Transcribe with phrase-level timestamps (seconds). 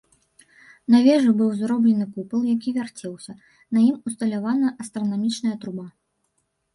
[0.91, 3.35] На вежы быў зроблены купал, які вярцеўся,
[3.77, 5.85] на ім усталявана астранамічная труба.